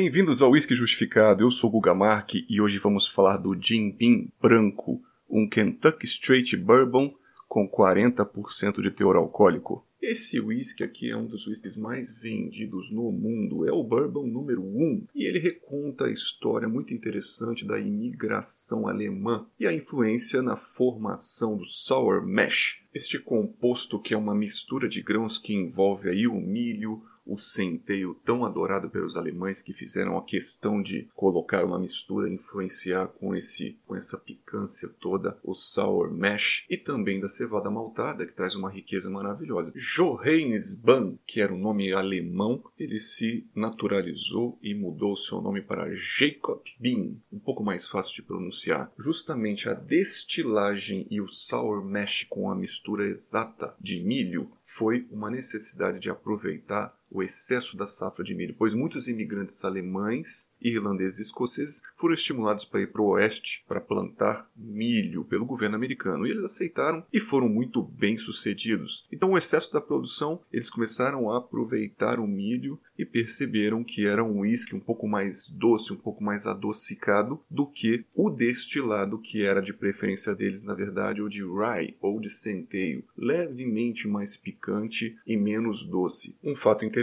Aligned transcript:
Bem-vindos 0.00 0.42
ao 0.42 0.52
Whisky 0.52 0.76
Justificado. 0.76 1.42
Eu 1.42 1.50
sou 1.50 1.68
o 1.68 1.72
Guga 1.72 1.92
Mark 1.92 2.32
e 2.48 2.60
hoje 2.60 2.78
vamos 2.78 3.08
falar 3.08 3.36
do 3.36 3.60
Jim 3.60 3.90
Beam 3.90 4.28
branco, 4.40 5.02
um 5.28 5.48
Kentucky 5.48 6.06
Straight 6.06 6.56
Bourbon 6.56 7.12
com 7.48 7.68
40% 7.68 8.80
de 8.80 8.92
teor 8.92 9.16
alcoólico. 9.16 9.84
Esse 10.00 10.38
whisky 10.38 10.84
aqui 10.84 11.10
é 11.10 11.16
um 11.16 11.26
dos 11.26 11.48
whiskies 11.48 11.76
mais 11.76 12.16
vendidos 12.16 12.92
no 12.92 13.10
mundo, 13.10 13.68
é 13.68 13.72
o 13.72 13.82
bourbon 13.82 14.24
número 14.28 14.62
1, 14.62 14.64
um, 14.64 15.04
e 15.12 15.26
ele 15.26 15.40
reconta 15.40 16.04
a 16.04 16.12
história 16.12 16.68
muito 16.68 16.94
interessante 16.94 17.66
da 17.66 17.80
imigração 17.80 18.86
alemã 18.86 19.48
e 19.58 19.66
a 19.66 19.72
influência 19.72 20.40
na 20.40 20.54
formação 20.54 21.56
do 21.56 21.64
sour 21.64 22.24
mash. 22.24 22.84
Este 22.94 23.18
composto 23.18 24.00
que 24.00 24.14
é 24.14 24.16
uma 24.16 24.34
mistura 24.34 24.88
de 24.88 25.02
grãos 25.02 25.38
que 25.38 25.52
envolve 25.52 26.08
aí 26.08 26.28
o 26.28 26.40
milho, 26.40 27.02
o 27.28 27.36
centeio 27.36 28.14
tão 28.24 28.44
adorado 28.44 28.88
pelos 28.88 29.16
alemães 29.16 29.60
que 29.60 29.74
fizeram 29.74 30.16
a 30.16 30.24
questão 30.24 30.82
de 30.82 31.06
colocar 31.14 31.64
uma 31.64 31.78
mistura, 31.78 32.32
influenciar 32.32 33.08
com 33.08 33.36
esse 33.36 33.78
com 33.86 33.94
essa 33.94 34.16
picância 34.16 34.88
toda 34.98 35.38
o 35.44 35.54
sour 35.54 36.10
mash 36.10 36.64
e 36.70 36.76
também 36.76 37.20
da 37.20 37.28
cevada 37.28 37.70
maltada 37.70 38.26
que 38.26 38.34
traz 38.34 38.54
uma 38.54 38.70
riqueza 38.70 39.10
maravilhosa. 39.10 39.72
Johannes 39.76 40.74
Bahn, 40.74 41.16
que 41.26 41.40
era 41.40 41.52
um 41.52 41.58
nome 41.58 41.92
alemão, 41.92 42.64
ele 42.78 42.98
se 42.98 43.46
naturalizou 43.54 44.58
e 44.62 44.74
mudou 44.74 45.16
seu 45.16 45.42
nome 45.42 45.60
para 45.60 45.92
Jacob 45.92 46.62
Bean, 46.80 47.16
um 47.32 47.38
pouco 47.38 47.62
mais 47.62 47.86
fácil 47.86 48.14
de 48.14 48.22
pronunciar. 48.22 48.90
Justamente 48.98 49.68
a 49.68 49.74
destilagem 49.74 51.06
e 51.10 51.20
o 51.20 51.28
sour 51.28 51.84
mash 51.84 52.26
com 52.28 52.50
a 52.50 52.54
mistura 52.54 53.06
exata 53.06 53.74
de 53.80 54.00
milho 54.00 54.50
foi 54.62 55.06
uma 55.10 55.30
necessidade 55.30 55.98
de 55.98 56.10
aproveitar 56.10 56.97
o 57.10 57.22
excesso 57.22 57.76
da 57.76 57.86
safra 57.86 58.24
de 58.24 58.34
milho, 58.34 58.54
pois 58.58 58.74
muitos 58.74 59.08
imigrantes 59.08 59.64
alemães, 59.64 60.52
irlandeses 60.60 61.18
e 61.18 61.22
escoceses 61.22 61.82
foram 61.94 62.14
estimulados 62.14 62.64
para 62.64 62.82
ir 62.82 62.92
para 62.92 63.02
o 63.02 63.08
oeste 63.08 63.64
para 63.66 63.80
plantar 63.80 64.48
milho 64.56 65.24
pelo 65.24 65.46
governo 65.46 65.76
americano. 65.76 66.26
E 66.26 66.30
eles 66.30 66.44
aceitaram 66.44 67.04
e 67.12 67.20
foram 67.20 67.48
muito 67.48 67.82
bem 67.82 68.16
sucedidos. 68.16 69.06
Então, 69.10 69.32
o 69.32 69.38
excesso 69.38 69.72
da 69.72 69.80
produção, 69.80 70.40
eles 70.52 70.70
começaram 70.70 71.30
a 71.30 71.38
aproveitar 71.38 72.20
o 72.20 72.26
milho 72.26 72.78
e 72.98 73.04
perceberam 73.04 73.84
que 73.84 74.06
era 74.06 74.24
um 74.24 74.40
uísque 74.40 74.74
um 74.74 74.80
pouco 74.80 75.06
mais 75.06 75.48
doce, 75.48 75.92
um 75.92 75.96
pouco 75.96 76.22
mais 76.22 76.46
adocicado 76.46 77.40
do 77.48 77.66
que 77.66 78.04
o 78.14 78.28
destilado 78.28 79.18
que 79.18 79.44
era 79.44 79.62
de 79.62 79.72
preferência 79.72 80.34
deles, 80.34 80.64
na 80.64 80.74
verdade, 80.74 81.22
ou 81.22 81.28
de 81.28 81.42
rye 81.42 81.96
ou 82.00 82.20
de 82.20 82.28
centeio, 82.28 83.04
levemente 83.16 84.08
mais 84.08 84.36
picante 84.36 85.16
e 85.26 85.36
menos 85.36 85.84
doce. 85.84 86.36
Um 86.42 86.56
fato 86.56 86.84
interessante 86.84 86.97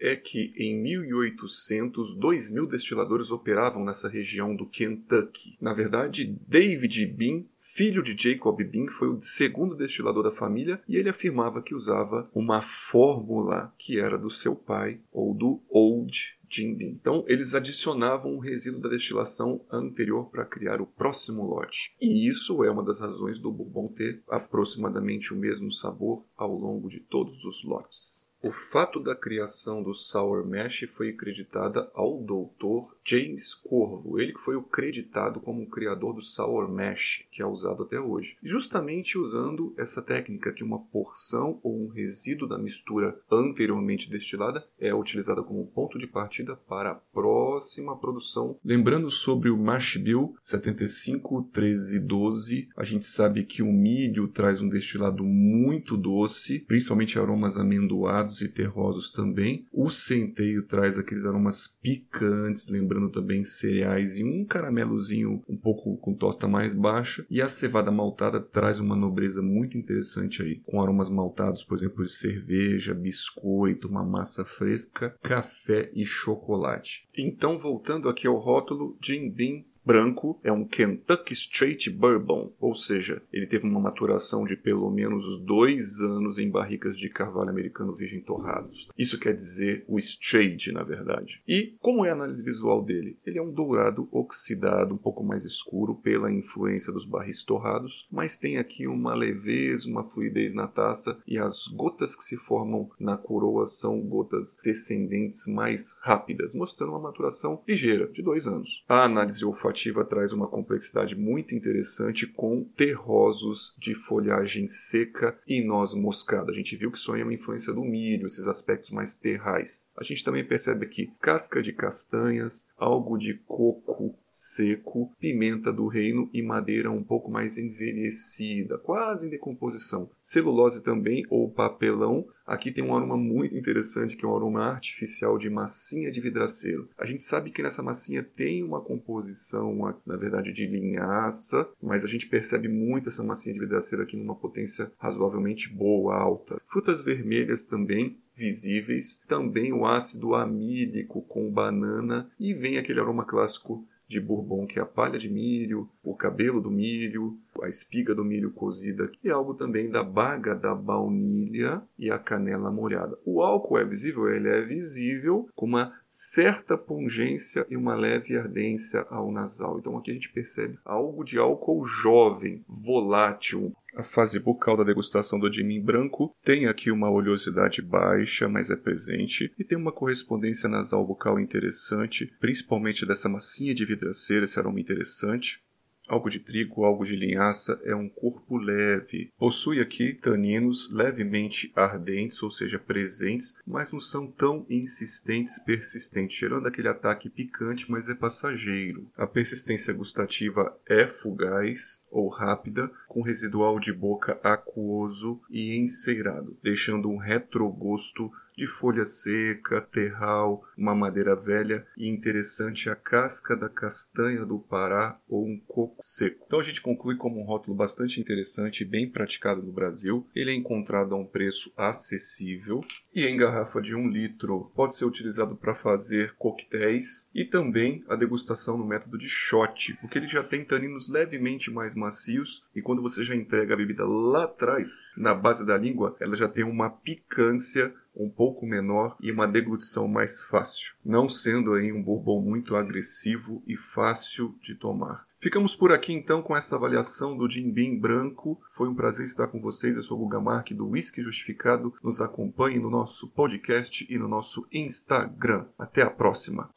é 0.00 0.16
que 0.16 0.52
em 0.56 0.80
1800, 0.80 2.14
2 2.14 2.50
mil 2.50 2.66
destiladores 2.66 3.30
operavam 3.30 3.84
nessa 3.84 4.08
região 4.08 4.54
do 4.54 4.66
Kentucky. 4.66 5.56
Na 5.60 5.72
verdade, 5.72 6.36
David 6.46 7.06
Bean 7.06 7.44
filho 7.60 8.02
de 8.02 8.16
Jacob 8.16 8.56
Bean, 8.64 8.86
foi 8.88 9.08
o 9.08 9.20
segundo 9.20 9.76
destilador 9.76 10.24
da 10.24 10.32
família 10.32 10.82
e 10.88 10.96
ele 10.96 11.10
afirmava 11.10 11.62
que 11.62 11.74
usava 11.74 12.28
uma 12.34 12.62
fórmula 12.62 13.72
que 13.78 14.00
era 14.00 14.16
do 14.16 14.30
seu 14.30 14.56
pai 14.56 14.98
ou 15.12 15.34
do 15.34 15.60
Old. 15.68 16.38
Então, 16.58 17.24
eles 17.28 17.54
adicionavam 17.54 18.34
o 18.34 18.40
resíduo 18.40 18.80
da 18.80 18.88
destilação 18.88 19.64
anterior 19.70 20.28
para 20.30 20.44
criar 20.44 20.80
o 20.80 20.86
próximo 20.86 21.44
lote. 21.44 21.94
E 22.00 22.26
isso 22.28 22.64
é 22.64 22.70
uma 22.70 22.82
das 22.82 22.98
razões 22.98 23.38
do 23.38 23.52
Bourbon 23.52 23.86
ter 23.86 24.20
aproximadamente 24.28 25.32
o 25.32 25.36
mesmo 25.36 25.70
sabor 25.70 26.24
ao 26.36 26.52
longo 26.52 26.88
de 26.88 26.98
todos 26.98 27.44
os 27.44 27.62
lotes. 27.62 28.29
O 28.42 28.50
fato 28.50 28.98
da 28.98 29.14
criação 29.14 29.82
do 29.82 29.92
Sour 29.92 30.48
Mash 30.48 30.86
foi 30.88 31.10
acreditada 31.10 31.90
ao 31.92 32.22
doutor 32.22 32.96
James 33.04 33.54
Corvo, 33.54 34.18
ele 34.18 34.32
que 34.32 34.40
foi 34.40 34.56
o 34.56 34.62
creditado 34.62 35.40
como 35.40 35.62
o 35.62 35.68
criador 35.68 36.14
do 36.14 36.22
Sour 36.22 36.66
Mash, 36.66 37.26
que 37.30 37.42
é 37.42 37.46
usado 37.46 37.82
até 37.82 38.00
hoje. 38.00 38.38
Justamente 38.42 39.18
usando 39.18 39.74
essa 39.76 40.00
técnica 40.00 40.54
que 40.54 40.64
uma 40.64 40.78
porção 40.78 41.60
ou 41.62 41.84
um 41.84 41.88
resíduo 41.88 42.48
da 42.48 42.56
mistura 42.56 43.20
anteriormente 43.30 44.08
destilada 44.08 44.66
é 44.78 44.94
utilizada 44.94 45.42
como 45.42 45.66
ponto 45.66 45.98
de 45.98 46.06
partida 46.06 46.56
para 46.56 46.92
a 46.92 46.94
próxima 46.94 47.94
produção. 47.94 48.58
Lembrando 48.64 49.10
sobre 49.10 49.50
o 49.50 49.58
Mash 49.58 49.98
Bill 49.98 50.34
751312, 50.42 52.70
a 52.74 52.84
gente 52.84 53.04
sabe 53.04 53.44
que 53.44 53.62
o 53.62 53.70
milho 53.70 54.28
traz 54.28 54.62
um 54.62 54.68
destilado 54.70 55.24
muito 55.24 55.94
doce, 55.94 56.60
principalmente 56.60 57.18
aromas 57.18 57.58
amendoados 57.58 58.29
e 58.40 58.48
terrosos 58.48 59.10
também. 59.10 59.66
O 59.72 59.90
centeio 59.90 60.66
traz 60.66 60.98
aqueles 60.98 61.24
aromas 61.24 61.76
picantes, 61.82 62.68
lembrando 62.68 63.10
também 63.10 63.44
cereais 63.44 64.16
e 64.16 64.24
um 64.24 64.44
caramelozinho 64.44 65.42
um 65.48 65.56
pouco 65.56 65.96
com 65.98 66.14
tosta 66.14 66.46
mais 66.46 66.74
baixa. 66.74 67.26
E 67.30 67.42
a 67.42 67.48
cevada 67.48 67.90
maltada 67.90 68.40
traz 68.40 68.78
uma 68.78 68.96
nobreza 68.96 69.42
muito 69.42 69.76
interessante 69.76 70.42
aí, 70.42 70.60
com 70.60 70.80
aromas 70.80 71.08
maltados, 71.08 71.64
por 71.64 71.76
exemplo, 71.76 72.04
de 72.04 72.12
cerveja, 72.12 72.94
biscoito, 72.94 73.88
uma 73.88 74.04
massa 74.04 74.44
fresca, 74.44 75.16
café 75.22 75.90
e 75.94 76.04
chocolate. 76.04 77.08
Então, 77.16 77.58
voltando 77.58 78.08
aqui 78.08 78.26
ao 78.26 78.36
rótulo, 78.36 78.96
Jim 79.02 79.30
Beam 79.30 79.64
branco 79.90 80.38
é 80.44 80.52
um 80.52 80.64
Kentucky 80.64 81.32
Straight 81.32 81.90
Bourbon, 81.90 82.52
ou 82.60 82.76
seja, 82.76 83.20
ele 83.32 83.48
teve 83.48 83.66
uma 83.66 83.80
maturação 83.80 84.44
de 84.44 84.56
pelo 84.56 84.88
menos 84.88 85.36
dois 85.40 86.00
anos 86.00 86.38
em 86.38 86.48
barricas 86.48 86.96
de 86.96 87.10
carvalho 87.10 87.50
americano 87.50 87.96
virgem 87.96 88.20
torrados. 88.20 88.86
Isso 88.96 89.18
quer 89.18 89.34
dizer 89.34 89.84
o 89.88 89.98
straight, 89.98 90.70
na 90.70 90.84
verdade. 90.84 91.42
E 91.48 91.74
como 91.80 92.04
é 92.04 92.10
a 92.10 92.12
análise 92.12 92.40
visual 92.40 92.84
dele? 92.84 93.18
Ele 93.26 93.40
é 93.40 93.42
um 93.42 93.50
dourado 93.50 94.08
oxidado, 94.12 94.94
um 94.94 94.96
pouco 94.96 95.24
mais 95.24 95.44
escuro 95.44 95.96
pela 95.96 96.30
influência 96.30 96.92
dos 96.92 97.04
barris 97.04 97.42
torrados, 97.42 98.06
mas 98.12 98.38
tem 98.38 98.58
aqui 98.58 98.86
uma 98.86 99.12
leveza, 99.12 99.88
uma 99.88 100.04
fluidez 100.04 100.54
na 100.54 100.68
taça 100.68 101.20
e 101.26 101.36
as 101.36 101.66
gotas 101.66 102.14
que 102.14 102.22
se 102.22 102.36
formam 102.36 102.88
na 103.00 103.16
coroa 103.16 103.66
são 103.66 104.00
gotas 104.00 104.56
descendentes 104.62 105.48
mais 105.48 105.98
rápidas, 106.00 106.54
mostrando 106.54 106.90
uma 106.90 107.00
maturação 107.00 107.60
ligeira, 107.66 108.06
de 108.06 108.22
dois 108.22 108.46
anos. 108.46 108.84
A 108.88 109.02
análise 109.02 109.44
olfativa 109.44 109.79
olfativa 109.80 110.04
traz 110.04 110.32
uma 110.32 110.46
complexidade 110.46 111.16
muito 111.16 111.54
interessante 111.54 112.26
com 112.26 112.64
terrosos 112.76 113.74
de 113.78 113.94
folhagem 113.94 114.68
seca 114.68 115.38
e 115.46 115.64
noz 115.64 115.94
moscada. 115.94 116.50
A 116.50 116.54
gente 116.54 116.76
viu 116.76 116.90
que 116.90 116.98
isso 116.98 117.14
é 117.14 117.22
uma 117.22 117.32
influência 117.32 117.72
do 117.72 117.82
milho, 117.82 118.26
esses 118.26 118.46
aspectos 118.46 118.90
mais 118.90 119.16
terrais. 119.16 119.88
A 119.96 120.04
gente 120.04 120.22
também 120.22 120.46
percebe 120.46 120.84
aqui 120.84 121.10
casca 121.20 121.62
de 121.62 121.72
castanhas, 121.72 122.68
algo 122.76 123.16
de 123.16 123.34
coco 123.46 124.18
seco, 124.30 125.12
pimenta 125.18 125.72
do 125.72 125.88
reino 125.88 126.30
e 126.32 126.42
madeira 126.42 126.90
um 126.90 127.02
pouco 127.02 127.30
mais 127.30 127.58
envelhecida, 127.58 128.78
quase 128.78 129.26
em 129.26 129.30
decomposição. 129.30 130.08
Celulose 130.20 130.82
também 130.82 131.24
ou 131.28 131.50
papelão. 131.50 132.26
Aqui 132.46 132.72
tem 132.72 132.82
um 132.82 132.96
aroma 132.96 133.16
muito 133.16 133.56
interessante 133.56 134.16
que 134.16 134.24
é 134.24 134.28
um 134.28 134.34
aroma 134.34 134.64
artificial 134.64 135.38
de 135.38 135.48
massinha 135.48 136.10
de 136.10 136.20
vidraceiro. 136.20 136.88
A 136.98 137.06
gente 137.06 137.24
sabe 137.24 137.50
que 137.50 137.62
nessa 137.62 137.82
massinha 137.82 138.22
tem 138.22 138.64
uma 138.64 138.80
composição, 138.80 139.76
na 140.06 140.16
verdade, 140.16 140.52
de 140.52 140.66
linhaça, 140.66 141.68
mas 141.80 142.04
a 142.04 142.08
gente 142.08 142.26
percebe 142.26 142.68
muito 142.68 143.08
essa 143.08 143.22
massinha 143.22 143.54
de 143.54 143.60
vidraceiro 143.60 144.02
aqui 144.02 144.16
numa 144.16 144.34
potência 144.34 144.92
razoavelmente 144.98 145.72
boa, 145.72 146.16
alta. 146.16 146.60
Frutas 146.66 147.04
vermelhas 147.04 147.64
também 147.64 148.18
visíveis, 148.34 149.22
também 149.28 149.72
o 149.72 149.86
ácido 149.86 150.34
amílico 150.34 151.22
com 151.22 151.50
banana 151.50 152.30
e 152.38 152.54
vem 152.54 152.78
aquele 152.78 153.00
aroma 153.00 153.24
clássico 153.24 153.86
de 154.10 154.20
bourbon, 154.20 154.66
que 154.66 154.80
é 154.80 154.82
a 154.82 154.86
palha 154.86 155.16
de 155.16 155.30
milho, 155.30 155.88
o 156.02 156.16
cabelo 156.16 156.60
do 156.60 156.68
milho, 156.68 157.38
a 157.62 157.68
espiga 157.68 158.12
do 158.12 158.24
milho 158.24 158.50
cozida 158.50 159.08
e 159.22 159.30
algo 159.30 159.54
também 159.54 159.88
da 159.88 160.02
baga 160.02 160.52
da 160.52 160.74
baunilha 160.74 161.80
e 161.96 162.10
a 162.10 162.18
canela 162.18 162.72
molhada. 162.72 163.16
O 163.24 163.40
álcool 163.40 163.78
é 163.78 163.84
visível? 163.84 164.28
Ele 164.28 164.48
é 164.48 164.62
visível 164.62 165.48
com 165.54 165.66
uma 165.66 165.92
certa 166.08 166.76
pungência 166.76 167.64
e 167.70 167.76
uma 167.76 167.94
leve 167.94 168.36
ardência 168.36 169.06
ao 169.08 169.30
nasal. 169.30 169.78
Então 169.78 169.96
aqui 169.96 170.10
a 170.10 170.14
gente 170.14 170.32
percebe 170.32 170.76
algo 170.84 171.22
de 171.22 171.38
álcool 171.38 171.84
jovem, 171.84 172.64
volátil, 172.66 173.72
a 173.94 174.02
fase 174.02 174.38
bucal 174.38 174.76
da 174.76 174.84
degustação 174.84 175.38
do 175.38 175.50
Jimin 175.50 175.80
branco 175.80 176.34
tem 176.44 176.66
aqui 176.66 176.90
uma 176.90 177.10
oleosidade 177.10 177.82
baixa, 177.82 178.48
mas 178.48 178.70
é 178.70 178.76
presente, 178.76 179.52
e 179.58 179.64
tem 179.64 179.76
uma 179.76 179.92
correspondência 179.92 180.68
nasal 180.68 181.06
bucal 181.06 181.38
interessante, 181.40 182.32
principalmente 182.40 183.06
dessa 183.06 183.28
massinha 183.28 183.74
de 183.74 183.84
vidraceira, 183.84 184.44
esse 184.44 184.58
aroma 184.58 184.80
interessante. 184.80 185.62
Algo 186.10 186.28
de 186.28 186.40
trigo, 186.40 186.84
algo 186.84 187.04
de 187.04 187.14
linhaça, 187.14 187.80
é 187.84 187.94
um 187.94 188.08
corpo 188.08 188.56
leve. 188.56 189.30
Possui 189.38 189.80
aqui 189.80 190.12
taninos 190.12 190.90
levemente 190.92 191.70
ardentes, 191.76 192.42
ou 192.42 192.50
seja, 192.50 192.80
presentes, 192.80 193.54
mas 193.64 193.92
não 193.92 194.00
são 194.00 194.26
tão 194.26 194.66
insistentes, 194.68 195.60
persistentes, 195.60 196.36
gerando 196.36 196.66
aquele 196.66 196.88
ataque 196.88 197.30
picante, 197.30 197.88
mas 197.88 198.08
é 198.08 198.14
passageiro. 198.16 199.08
A 199.16 199.24
persistência 199.24 199.94
gustativa 199.94 200.76
é 200.84 201.06
fugaz 201.06 202.02
ou 202.10 202.28
rápida, 202.28 202.90
com 203.10 203.22
residual 203.22 203.80
de 203.80 203.92
boca 203.92 204.38
aquoso 204.40 205.40
e 205.50 205.76
enceirado, 205.76 206.56
deixando 206.62 207.10
um 207.10 207.16
retrogosto 207.16 208.30
de 208.60 208.66
folha 208.66 209.06
seca, 209.06 209.80
terral, 209.80 210.62
uma 210.76 210.94
madeira 210.94 211.34
velha 211.34 211.82
e 211.96 212.06
interessante 212.06 212.90
a 212.90 212.94
casca 212.94 213.56
da 213.56 213.70
castanha 213.70 214.44
do 214.44 214.58
Pará 214.58 215.18
ou 215.26 215.46
um 215.46 215.58
coco 215.66 215.96
seco. 216.02 216.44
Então 216.46 216.60
a 216.60 216.62
gente 216.62 216.82
conclui 216.82 217.16
como 217.16 217.40
um 217.40 217.44
rótulo 217.44 217.74
bastante 217.74 218.20
interessante 218.20 218.82
e 218.82 218.86
bem 218.86 219.08
praticado 219.08 219.62
no 219.62 219.72
Brasil. 219.72 220.26
Ele 220.36 220.50
é 220.50 220.54
encontrado 220.54 221.14
a 221.14 221.18
um 221.18 221.24
preço 221.24 221.72
acessível 221.74 222.84
e 223.14 223.24
em 223.24 223.34
garrafa 223.34 223.80
de 223.80 223.94
um 223.94 224.06
litro 224.06 224.70
pode 224.74 224.94
ser 224.94 225.06
utilizado 225.06 225.56
para 225.56 225.74
fazer 225.74 226.34
coquetéis 226.36 227.30
e 227.34 227.46
também 227.46 228.04
a 228.08 228.14
degustação 228.14 228.76
no 228.76 228.86
método 228.86 229.16
de 229.16 229.28
shot, 229.28 229.96
porque 230.02 230.18
ele 230.18 230.26
já 230.26 230.44
tem 230.44 230.66
taninos 230.66 231.08
levemente 231.08 231.70
mais 231.70 231.94
macios 231.94 232.62
e 232.76 232.82
quando 233.00 233.08
você 233.08 233.24
já 233.24 233.34
entrega 233.34 233.72
a 233.72 233.76
bebida 233.76 234.06
lá 234.06 234.44
atrás, 234.44 235.06
na 235.16 235.34
base 235.34 235.64
da 235.64 235.78
língua, 235.78 236.14
ela 236.20 236.36
já 236.36 236.46
tem 236.46 236.64
uma 236.64 236.90
picância 236.90 237.94
um 238.14 238.28
pouco 238.28 238.66
menor 238.66 239.16
e 239.20 239.32
uma 239.32 239.48
deglutição 239.48 240.06
mais 240.06 240.42
fácil, 240.42 240.94
não 241.02 241.26
sendo 241.26 241.72
aí 241.72 241.90
um 241.90 242.02
bourbon 242.02 242.42
muito 242.42 242.76
agressivo 242.76 243.62
e 243.66 243.74
fácil 243.74 244.54
de 244.60 244.74
tomar. 244.74 245.26
Ficamos 245.38 245.74
por 245.74 245.90
aqui 245.90 246.12
então 246.12 246.42
com 246.42 246.54
essa 246.54 246.76
avaliação 246.76 247.34
do 247.34 247.48
Jim 247.48 247.70
Beam 247.70 247.98
branco. 247.98 248.60
Foi 248.70 248.86
um 248.86 248.94
prazer 248.94 249.24
estar 249.24 249.46
com 249.46 249.58
vocês. 249.58 249.96
Eu 249.96 250.02
sou 250.02 250.18
o 250.18 250.20
Guga 250.20 250.38
Mark 250.38 250.70
do 250.72 250.86
Whisky 250.88 251.22
Justificado. 251.22 251.94
Nos 252.02 252.20
acompanhe 252.20 252.78
no 252.78 252.90
nosso 252.90 253.26
podcast 253.28 254.06
e 254.10 254.18
no 254.18 254.28
nosso 254.28 254.66
Instagram. 254.70 255.64
Até 255.78 256.02
a 256.02 256.10
próxima. 256.10 256.68